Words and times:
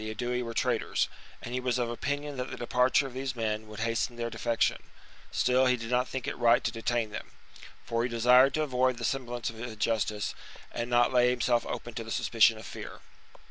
c. 0.01 0.09
Aedui 0.15 0.41
were 0.41 0.55
traitors, 0.55 1.07
and 1.43 1.53
he 1.53 1.59
was 1.59 1.77
of 1.77 1.87
opinion 1.87 2.35
that 2.37 2.49
the 2.49 2.57
departure 2.57 3.05
of 3.05 3.13
these 3.13 3.35
men 3.35 3.67
would 3.67 3.81
hasten 3.81 4.15
their 4.15 4.31
defection: 4.31 4.81
still 5.29 5.67
he 5.67 5.77
did 5.77 5.91
not 5.91 6.07
think 6.07 6.27
it 6.27 6.35
right 6.39 6.63
to 6.63 6.71
detain 6.71 7.11
them; 7.11 7.29
for 7.85 8.01
he 8.01 8.09
desired 8.09 8.55
to 8.55 8.63
avoid 8.63 8.97
the 8.97 9.05
semblance 9.05 9.51
of 9.51 9.59
injustice 9.59 10.33
and 10.71 10.89
not 10.89 11.13
lay 11.13 11.29
himself 11.29 11.67
open 11.67 11.93
to 11.93 12.03
the 12.03 12.09
suspicion 12.09 12.57
of 12.57 12.65
fear. 12.65 13.01